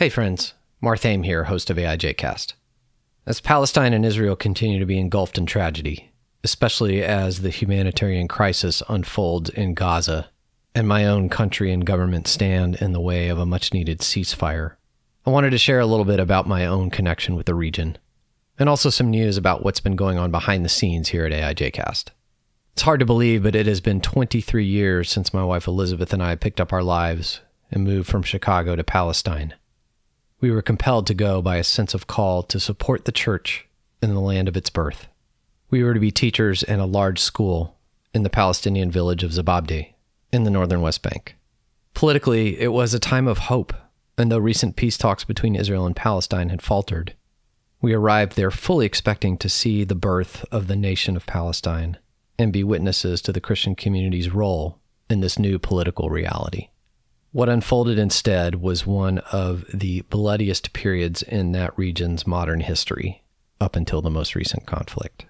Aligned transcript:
Hey, 0.00 0.08
friends. 0.08 0.54
Marthame 0.82 1.26
here, 1.26 1.44
host 1.44 1.68
of 1.68 1.76
AIJcast. 1.76 2.54
As 3.26 3.42
Palestine 3.42 3.92
and 3.92 4.06
Israel 4.06 4.34
continue 4.34 4.78
to 4.78 4.86
be 4.86 4.98
engulfed 4.98 5.36
in 5.36 5.44
tragedy, 5.44 6.10
especially 6.42 7.04
as 7.04 7.42
the 7.42 7.50
humanitarian 7.50 8.26
crisis 8.26 8.82
unfolds 8.88 9.50
in 9.50 9.74
Gaza, 9.74 10.30
and 10.74 10.88
my 10.88 11.04
own 11.04 11.28
country 11.28 11.70
and 11.70 11.84
government 11.84 12.26
stand 12.26 12.76
in 12.76 12.92
the 12.92 13.00
way 13.00 13.28
of 13.28 13.38
a 13.38 13.44
much 13.44 13.74
needed 13.74 13.98
ceasefire, 13.98 14.76
I 15.26 15.30
wanted 15.30 15.50
to 15.50 15.58
share 15.58 15.80
a 15.80 15.86
little 15.86 16.06
bit 16.06 16.18
about 16.18 16.48
my 16.48 16.64
own 16.64 16.88
connection 16.88 17.36
with 17.36 17.44
the 17.44 17.54
region, 17.54 17.98
and 18.58 18.70
also 18.70 18.88
some 18.88 19.10
news 19.10 19.36
about 19.36 19.64
what's 19.64 19.80
been 19.80 19.96
going 19.96 20.16
on 20.16 20.30
behind 20.30 20.64
the 20.64 20.70
scenes 20.70 21.10
here 21.10 21.26
at 21.26 21.32
AIJcast. 21.32 22.06
It's 22.72 22.80
hard 22.80 23.00
to 23.00 23.04
believe, 23.04 23.42
but 23.42 23.54
it 23.54 23.66
has 23.66 23.82
been 23.82 24.00
23 24.00 24.64
years 24.64 25.10
since 25.10 25.34
my 25.34 25.44
wife 25.44 25.66
Elizabeth 25.66 26.14
and 26.14 26.22
I 26.22 26.36
picked 26.36 26.58
up 26.58 26.72
our 26.72 26.82
lives 26.82 27.42
and 27.70 27.84
moved 27.84 28.08
from 28.08 28.22
Chicago 28.22 28.76
to 28.76 28.82
Palestine. 28.82 29.52
We 30.40 30.50
were 30.50 30.62
compelled 30.62 31.06
to 31.08 31.14
go 31.14 31.42
by 31.42 31.56
a 31.56 31.64
sense 31.64 31.92
of 31.92 32.06
call 32.06 32.42
to 32.44 32.58
support 32.58 33.04
the 33.04 33.12
church 33.12 33.66
in 34.02 34.14
the 34.14 34.20
land 34.20 34.48
of 34.48 34.56
its 34.56 34.70
birth. 34.70 35.06
We 35.70 35.84
were 35.84 35.94
to 35.94 36.00
be 36.00 36.10
teachers 36.10 36.62
in 36.62 36.80
a 36.80 36.86
large 36.86 37.18
school 37.18 37.76
in 38.14 38.22
the 38.22 38.30
Palestinian 38.30 38.90
village 38.90 39.22
of 39.22 39.32
Zababde 39.32 39.92
in 40.32 40.44
the 40.44 40.50
northern 40.50 40.80
West 40.80 41.02
Bank. 41.02 41.36
Politically, 41.94 42.58
it 42.60 42.72
was 42.72 42.94
a 42.94 42.98
time 42.98 43.28
of 43.28 43.38
hope, 43.38 43.74
and 44.16 44.32
though 44.32 44.38
recent 44.38 44.76
peace 44.76 44.96
talks 44.96 45.24
between 45.24 45.56
Israel 45.56 45.86
and 45.86 45.94
Palestine 45.94 46.48
had 46.48 46.62
faltered, 46.62 47.14
we 47.82 47.94
arrived 47.94 48.36
there 48.36 48.50
fully 48.50 48.86
expecting 48.86 49.36
to 49.38 49.48
see 49.48 49.84
the 49.84 49.94
birth 49.94 50.44
of 50.50 50.66
the 50.66 50.76
nation 50.76 51.16
of 51.16 51.26
Palestine 51.26 51.98
and 52.38 52.52
be 52.52 52.64
witnesses 52.64 53.22
to 53.22 53.32
the 53.32 53.40
Christian 53.40 53.74
community's 53.74 54.30
role 54.30 54.78
in 55.08 55.20
this 55.20 55.38
new 55.38 55.58
political 55.58 56.10
reality. 56.10 56.68
What 57.32 57.48
unfolded 57.48 57.98
instead 57.98 58.56
was 58.56 58.86
one 58.86 59.18
of 59.30 59.64
the 59.72 60.00
bloodiest 60.02 60.72
periods 60.72 61.22
in 61.22 61.52
that 61.52 61.78
region's 61.78 62.26
modern 62.26 62.60
history 62.60 63.22
up 63.60 63.76
until 63.76 64.02
the 64.02 64.10
most 64.10 64.34
recent 64.34 64.66
conflict. 64.66 65.26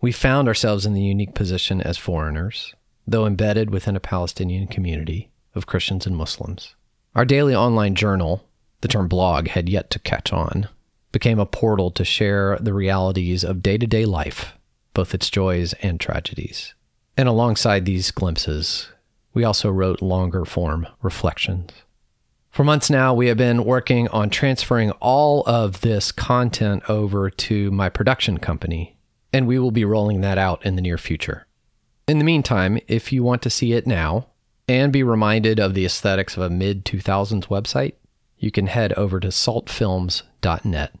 We 0.00 0.12
found 0.12 0.46
ourselves 0.46 0.84
in 0.84 0.92
the 0.92 1.02
unique 1.02 1.34
position 1.34 1.80
as 1.80 1.96
foreigners, 1.96 2.74
though 3.06 3.26
embedded 3.26 3.70
within 3.70 3.96
a 3.96 4.00
Palestinian 4.00 4.66
community 4.66 5.30
of 5.54 5.66
Christians 5.66 6.06
and 6.06 6.16
Muslims. 6.16 6.74
Our 7.14 7.24
daily 7.24 7.54
online 7.54 7.94
journal, 7.94 8.44
the 8.82 8.88
term 8.88 9.08
blog 9.08 9.48
had 9.48 9.70
yet 9.70 9.90
to 9.90 9.98
catch 9.98 10.32
on, 10.32 10.68
became 11.12 11.38
a 11.38 11.46
portal 11.46 11.90
to 11.92 12.04
share 12.04 12.58
the 12.60 12.74
realities 12.74 13.42
of 13.42 13.62
day 13.62 13.78
to 13.78 13.86
day 13.86 14.04
life, 14.04 14.52
both 14.92 15.14
its 15.14 15.30
joys 15.30 15.72
and 15.80 15.98
tragedies. 15.98 16.74
And 17.16 17.26
alongside 17.26 17.86
these 17.86 18.10
glimpses, 18.10 18.88
we 19.34 19.44
also 19.44 19.70
wrote 19.70 20.02
longer 20.02 20.44
form 20.44 20.86
reflections. 21.02 21.70
For 22.50 22.64
months 22.64 22.90
now, 22.90 23.14
we 23.14 23.28
have 23.28 23.36
been 23.36 23.64
working 23.64 24.08
on 24.08 24.30
transferring 24.30 24.90
all 24.92 25.44
of 25.46 25.80
this 25.82 26.10
content 26.10 26.82
over 26.88 27.30
to 27.30 27.70
my 27.70 27.88
production 27.88 28.38
company, 28.38 28.96
and 29.32 29.46
we 29.46 29.58
will 29.58 29.70
be 29.70 29.84
rolling 29.84 30.22
that 30.22 30.38
out 30.38 30.64
in 30.66 30.74
the 30.74 30.82
near 30.82 30.98
future. 30.98 31.46
In 32.08 32.18
the 32.18 32.24
meantime, 32.24 32.78
if 32.88 33.12
you 33.12 33.22
want 33.22 33.42
to 33.42 33.50
see 33.50 33.74
it 33.74 33.86
now 33.86 34.26
and 34.66 34.92
be 34.92 35.02
reminded 35.02 35.60
of 35.60 35.74
the 35.74 35.84
aesthetics 35.84 36.36
of 36.36 36.42
a 36.42 36.50
mid 36.50 36.84
2000s 36.84 37.46
website, 37.46 37.94
you 38.38 38.50
can 38.50 38.66
head 38.66 38.92
over 38.94 39.20
to 39.20 39.28
saltfilms.net. 39.28 40.94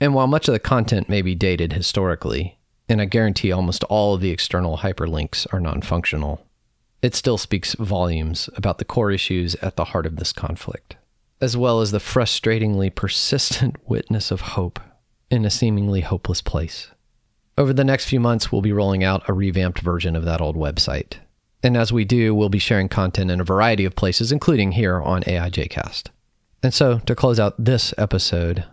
And 0.00 0.14
while 0.14 0.26
much 0.26 0.48
of 0.48 0.52
the 0.52 0.58
content 0.58 1.08
may 1.08 1.22
be 1.22 1.34
dated 1.34 1.72
historically, 1.72 2.58
and 2.88 3.00
I 3.00 3.04
guarantee 3.04 3.52
almost 3.52 3.84
all 3.84 4.14
of 4.14 4.20
the 4.20 4.30
external 4.30 4.78
hyperlinks 4.78 5.46
are 5.52 5.60
non 5.60 5.82
functional, 5.82 6.44
it 7.00 7.14
still 7.14 7.38
speaks 7.38 7.74
volumes 7.74 8.50
about 8.56 8.78
the 8.78 8.84
core 8.84 9.10
issues 9.10 9.54
at 9.56 9.76
the 9.76 9.86
heart 9.86 10.06
of 10.06 10.16
this 10.16 10.32
conflict, 10.32 10.96
as 11.40 11.56
well 11.56 11.80
as 11.80 11.92
the 11.92 11.98
frustratingly 11.98 12.92
persistent 12.92 13.76
witness 13.88 14.30
of 14.30 14.40
hope 14.40 14.80
in 15.30 15.44
a 15.44 15.50
seemingly 15.50 16.00
hopeless 16.00 16.42
place. 16.42 16.88
Over 17.56 17.72
the 17.72 17.84
next 17.84 18.06
few 18.06 18.20
months, 18.20 18.50
we'll 18.50 18.62
be 18.62 18.72
rolling 18.72 19.04
out 19.04 19.28
a 19.28 19.32
revamped 19.32 19.80
version 19.80 20.16
of 20.16 20.24
that 20.24 20.40
old 20.40 20.56
website. 20.56 21.14
And 21.62 21.76
as 21.76 21.92
we 21.92 22.04
do, 22.04 22.34
we'll 22.34 22.48
be 22.48 22.60
sharing 22.60 22.88
content 22.88 23.30
in 23.30 23.40
a 23.40 23.44
variety 23.44 23.84
of 23.84 23.96
places, 23.96 24.30
including 24.30 24.72
here 24.72 25.00
on 25.00 25.22
AIJcast. 25.22 26.08
And 26.62 26.72
so, 26.72 26.98
to 27.00 27.14
close 27.16 27.40
out 27.40 27.54
this 27.62 27.92
episode, 27.98 28.64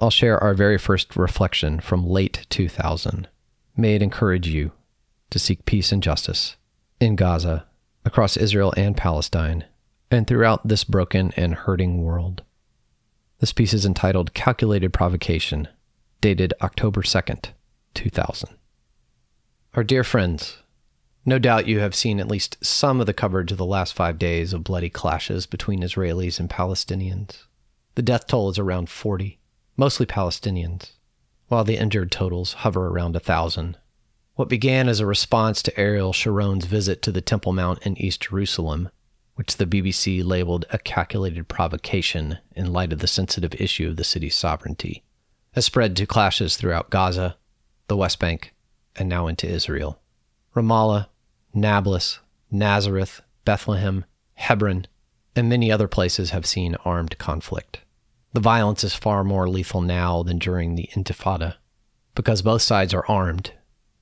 I'll 0.00 0.10
share 0.10 0.42
our 0.42 0.54
very 0.54 0.78
first 0.78 1.16
reflection 1.16 1.80
from 1.80 2.06
late 2.06 2.46
2000. 2.50 3.28
May 3.76 3.94
it 3.94 4.02
encourage 4.02 4.46
you 4.46 4.72
to 5.30 5.38
seek 5.38 5.64
peace 5.64 5.90
and 5.90 6.02
justice 6.02 6.56
in 7.00 7.16
Gaza 7.16 7.66
across 8.04 8.36
Israel 8.36 8.72
and 8.76 8.96
Palestine, 8.96 9.64
and 10.10 10.26
throughout 10.26 10.66
this 10.66 10.84
broken 10.84 11.32
and 11.36 11.54
hurting 11.54 12.02
world. 12.02 12.42
This 13.40 13.52
piece 13.52 13.74
is 13.74 13.84
entitled 13.84 14.34
Calculated 14.34 14.92
Provocation, 14.92 15.68
dated 16.20 16.54
October 16.62 17.02
2nd, 17.02 17.46
2000. 17.94 18.50
Our 19.74 19.84
dear 19.84 20.04
friends, 20.04 20.58
no 21.26 21.38
doubt 21.38 21.66
you 21.66 21.80
have 21.80 21.94
seen 21.94 22.20
at 22.20 22.28
least 22.28 22.56
some 22.64 23.00
of 23.00 23.06
the 23.06 23.14
coverage 23.14 23.50
of 23.50 23.58
the 23.58 23.64
last 23.64 23.94
five 23.94 24.18
days 24.18 24.52
of 24.52 24.62
bloody 24.62 24.90
clashes 24.90 25.46
between 25.46 25.82
Israelis 25.82 26.38
and 26.38 26.50
Palestinians. 26.50 27.44
The 27.94 28.02
death 28.02 28.26
toll 28.26 28.50
is 28.50 28.58
around 28.58 28.90
40, 28.90 29.38
mostly 29.76 30.06
Palestinians, 30.06 30.92
while 31.48 31.64
the 31.64 31.76
injured 31.76 32.12
totals 32.12 32.54
hover 32.54 32.88
around 32.88 33.16
a 33.16 33.20
thousand. 33.20 33.78
What 34.36 34.48
began 34.48 34.88
as 34.88 34.98
a 34.98 35.06
response 35.06 35.62
to 35.62 35.80
Ariel 35.80 36.12
Sharon's 36.12 36.64
visit 36.64 37.02
to 37.02 37.12
the 37.12 37.20
Temple 37.20 37.52
Mount 37.52 37.86
in 37.86 37.96
East 37.96 38.20
Jerusalem, 38.20 38.88
which 39.36 39.58
the 39.58 39.66
BBC 39.66 40.24
labeled 40.24 40.64
a 40.70 40.78
calculated 40.78 41.46
provocation 41.46 42.38
in 42.56 42.72
light 42.72 42.92
of 42.92 42.98
the 42.98 43.06
sensitive 43.06 43.54
issue 43.60 43.88
of 43.88 43.96
the 43.96 44.02
city's 44.02 44.34
sovereignty, 44.34 45.04
has 45.52 45.64
spread 45.64 45.94
to 45.96 46.06
clashes 46.06 46.56
throughout 46.56 46.90
Gaza, 46.90 47.36
the 47.86 47.96
West 47.96 48.18
Bank, 48.18 48.52
and 48.96 49.08
now 49.08 49.28
into 49.28 49.46
Israel. 49.46 50.00
Ramallah, 50.56 51.06
Nablus, 51.54 52.18
Nazareth, 52.50 53.20
Bethlehem, 53.44 54.04
Hebron, 54.34 54.88
and 55.36 55.48
many 55.48 55.70
other 55.70 55.86
places 55.86 56.30
have 56.30 56.44
seen 56.44 56.74
armed 56.84 57.18
conflict. 57.18 57.82
The 58.32 58.40
violence 58.40 58.82
is 58.82 58.94
far 58.94 59.22
more 59.22 59.48
lethal 59.48 59.80
now 59.80 60.24
than 60.24 60.40
during 60.40 60.74
the 60.74 60.90
Intifada, 60.92 61.54
because 62.16 62.42
both 62.42 62.62
sides 62.62 62.92
are 62.92 63.06
armed 63.06 63.52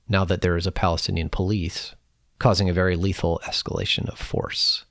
now 0.07 0.25
that 0.25 0.41
there 0.41 0.57
is 0.57 0.67
a 0.67 0.71
Palestinian 0.71 1.29
police, 1.29 1.95
causing 2.39 2.69
a 2.69 2.73
very 2.73 2.95
lethal 2.95 3.39
escalation 3.45 4.09
of 4.09 4.17
force. 4.17 4.85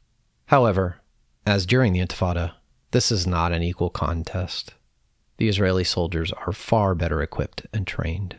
However, 0.46 1.00
as 1.46 1.66
during 1.66 1.92
the 1.92 2.00
Intifada, 2.00 2.52
this 2.92 3.10
is 3.10 3.26
not 3.26 3.52
an 3.52 3.62
equal 3.62 3.90
contest. 3.90 4.74
The 5.38 5.48
Israeli 5.48 5.84
soldiers 5.84 6.32
are 6.32 6.52
far 6.52 6.94
better 6.94 7.22
equipped 7.22 7.66
and 7.72 7.86
trained. 7.86 8.38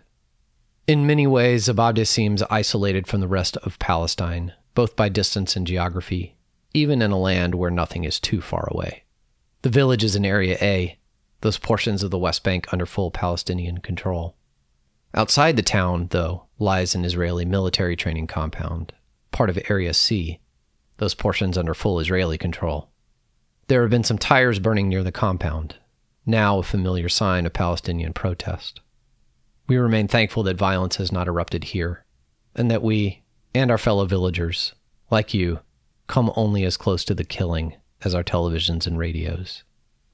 In 0.86 1.08
many 1.08 1.26
ways, 1.26 1.66
Zababde 1.66 2.06
seems 2.06 2.44
isolated 2.44 3.08
from 3.08 3.22
the 3.22 3.28
rest 3.28 3.58
of 3.58 3.80
Palestine, 3.80 4.54
both 4.74 4.96
by 4.96 5.10
distance 5.10 5.56
and 5.56 5.66
geography, 5.66 6.36
even 6.74 7.02
in 7.02 7.12
a 7.12 7.20
land 7.20 7.56
where 7.56 7.72
nothing 7.72 8.04
is 8.04 8.20
too 8.20 8.42
far 8.42 8.68
away. 8.72 9.04
The 9.62 9.70
village 9.70 10.04
is 10.04 10.16
in 10.16 10.26
Area 10.26 10.58
A, 10.62 10.98
those 11.42 11.58
portions 11.58 12.04
of 12.04 12.12
the 12.12 12.18
West 12.18 12.44
Bank 12.44 12.72
under 12.74 12.86
full 12.86 13.12
Palestinian 13.12 13.80
control. 13.80 14.36
Outside 15.16 15.56
the 15.58 15.62
town, 15.62 16.08
though, 16.10 16.48
lies 16.58 16.96
an 16.96 17.06
Israeli 17.06 17.46
military 17.46 17.96
training 17.96 18.26
compound, 18.26 18.94
part 19.32 19.50
of 19.50 19.60
Area 19.70 19.94
C, 19.94 20.40
those 20.98 21.14
portions 21.14 21.56
under 21.58 21.76
full 21.76 22.00
Israeli 22.00 22.38
control. 22.38 22.90
There 23.68 23.82
have 23.82 23.92
been 23.92 24.04
some 24.04 24.18
tires 24.18 24.58
burning 24.58 24.90
near 24.90 25.04
the 25.04 25.12
compound, 25.12 25.76
now 26.26 26.58
a 26.58 26.64
familiar 26.64 27.10
sign 27.10 27.46
of 27.46 27.54
Palestinian 27.54 28.14
protest. 28.14 28.82
We 29.68 29.78
remain 29.78 30.08
thankful 30.08 30.44
that 30.44 30.58
violence 30.58 30.96
has 30.96 31.12
not 31.12 31.28
erupted 31.28 31.66
here, 31.66 32.06
and 32.56 32.72
that 32.72 32.82
we, 32.82 33.24
and 33.54 33.70
our 33.70 33.78
fellow 33.78 34.06
villagers, 34.06 34.74
like 35.12 35.34
you, 35.34 35.60
come 36.08 36.32
only 36.36 36.64
as 36.66 36.76
close 36.76 37.06
to 37.06 37.14
the 37.14 37.24
killing 37.24 37.76
as 38.02 38.16
our 38.16 38.24
televisions 38.24 38.88
and 38.88 38.98
radios. 38.98 39.64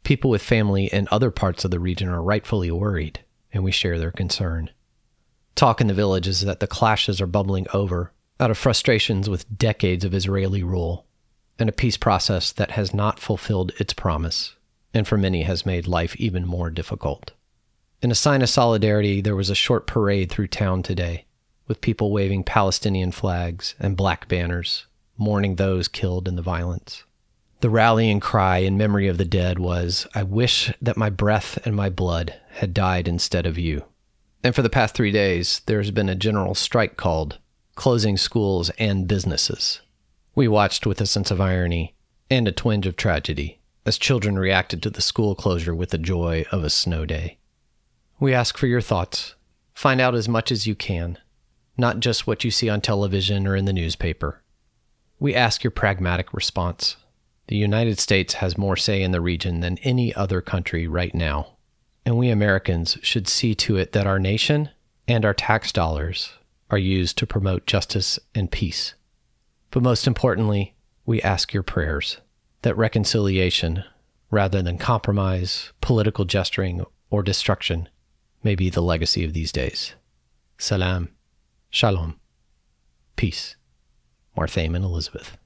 People 0.04 0.30
with 0.30 0.44
family 0.44 0.86
in 0.88 1.08
other 1.10 1.32
parts 1.32 1.64
of 1.64 1.72
the 1.72 1.80
region 1.80 2.10
are 2.10 2.22
rightfully 2.22 2.70
worried, 2.70 3.22
and 3.54 3.64
we 3.64 3.72
share 3.72 3.98
their 3.98 4.12
concern. 4.12 4.70
Talk 5.60 5.82
in 5.82 5.88
the 5.88 5.94
village 5.94 6.26
is 6.26 6.46
that 6.46 6.62
the 6.62 6.68
clashes 6.68 7.20
are 7.20 7.28
bubbling 7.28 7.68
over 7.74 8.14
out 8.40 8.50
of 8.50 8.58
frustrations 8.58 9.30
with 9.30 9.58
decades 9.58 10.06
of 10.06 10.14
Israeli 10.14 10.64
rule 10.64 11.06
and 11.60 11.68
a 11.68 11.74
peace 11.74 11.98
process 11.98 12.54
that 12.54 12.72
has 12.72 12.94
not 12.94 13.20
fulfilled 13.20 13.74
its 13.78 13.92
promise, 13.92 14.56
and 14.94 15.06
for 15.06 15.18
many 15.18 15.44
has 15.44 15.66
made 15.66 15.86
life 15.86 16.16
even 16.16 16.46
more 16.48 16.70
difficult. 16.70 17.34
In 18.02 18.10
a 18.10 18.16
sign 18.16 18.42
of 18.42 18.48
solidarity, 18.48 19.20
there 19.20 19.36
was 19.36 19.50
a 19.50 19.54
short 19.54 19.86
parade 19.86 20.32
through 20.32 20.48
town 20.48 20.82
today, 20.82 21.26
with 21.68 21.82
people 21.82 22.14
waving 22.14 22.46
Palestinian 22.46 23.12
flags 23.12 23.76
and 23.82 23.98
black 23.98 24.30
banners, 24.30 24.86
mourning 25.18 25.56
those 25.58 25.90
killed 25.90 26.30
in 26.30 26.38
the 26.38 26.42
violence. 26.42 27.04
The 27.60 27.70
rallying 27.70 28.22
cry 28.22 28.60
in 28.60 28.78
memory 28.78 29.10
of 29.10 29.18
the 29.18 29.26
dead 29.26 29.60
was, 29.60 30.08
I 30.16 30.24
wish 30.24 30.72
that 30.82 30.96
my 30.96 31.10
breath 31.10 31.60
and 31.66 31.76
my 31.76 31.90
blood 31.90 32.34
had 32.52 32.74
died 32.74 33.10
instead 33.10 33.46
of 33.46 33.58
you. 33.58 33.84
And 34.44 34.56
for 34.56 34.62
the 34.62 34.70
past 34.70 34.96
three 34.96 35.12
days, 35.12 35.62
there's 35.66 35.92
been 35.92 36.10
a 36.10 36.16
general 36.16 36.56
strike 36.56 36.96
called 36.98 37.40
closing 37.76 38.18
schools 38.18 38.70
and 38.78 39.08
businesses. 39.08 39.82
We 40.36 40.48
watched 40.48 40.86
with 40.86 41.02
a 41.02 41.06
sense 41.06 41.32
of 41.32 41.42
irony 41.42 41.96
and 42.30 42.48
a 42.48 42.52
twinge 42.52 42.88
of 42.88 42.96
tragedy 42.96 43.60
as 43.86 43.98
children 43.98 44.38
reacted 44.38 44.84
to 44.84 44.90
the 44.90 45.02
school 45.02 45.36
closure 45.36 45.76
with 45.76 45.90
the 45.90 45.98
joy 45.98 46.46
of 46.52 46.64
a 46.64 46.70
snow 46.70 47.06
day. 47.06 47.38
We 48.20 48.34
ask 48.34 48.58
for 48.58 48.68
your 48.68 48.82
thoughts. 48.82 49.36
Find 49.74 50.02
out 50.02 50.16
as 50.16 50.28
much 50.28 50.52
as 50.52 50.68
you 50.68 50.76
can, 50.76 51.18
not 51.78 52.00
just 52.00 52.28
what 52.28 52.44
you 52.44 52.52
see 52.52 52.70
on 52.70 52.82
television 52.82 53.48
or 53.48 53.56
in 53.56 53.66
the 53.66 53.74
newspaper. 53.74 54.42
We 55.20 55.34
ask 55.34 55.64
your 55.64 55.72
pragmatic 55.72 56.34
response. 56.34 56.98
The 57.48 57.56
United 57.56 57.98
States 57.98 58.36
has 58.36 58.58
more 58.58 58.76
say 58.76 59.02
in 59.02 59.12
the 59.12 59.22
region 59.22 59.62
than 59.62 59.78
any 59.80 60.14
other 60.14 60.42
country 60.42 60.88
right 60.88 61.16
now, 61.16 61.56
and 62.10 62.18
we 62.18 62.32
Americans 62.32 62.98
should 63.04 63.28
see 63.28 63.54
to 63.54 63.78
it 63.78 63.92
that 63.92 64.08
our 64.08 64.18
nation 64.18 64.72
and 65.08 65.24
our 65.24 65.34
tax 65.34 65.72
dollars 65.72 66.32
are 66.72 66.78
used 66.80 67.20
to 67.20 67.28
promote 67.28 67.68
justice 67.68 68.18
and 68.34 68.50
peace. 68.50 68.96
But 69.70 69.84
most 69.84 70.08
importantly, 70.08 70.74
we 71.06 71.22
ask 71.22 71.54
your 71.54 71.62
prayers 71.62 72.18
that 72.64 72.76
reconciliation, 72.76 73.84
rather 74.32 74.64
than 74.64 74.80
compromise, 74.80 75.72
political 75.82 76.26
gesturing, 76.26 76.84
or 77.12 77.22
destruction, 77.22 77.88
may 78.42 78.56
be 78.56 78.72
the 78.72 78.82
legacy 78.82 79.24
of 79.24 79.34
these 79.34 79.52
days. 79.52 79.94
Salam. 80.58 81.10
Shalom. 81.70 82.20
Peace. 83.18 83.56
Marthame 84.36 84.76
and 84.76 84.84
Elizabeth. 84.84 85.38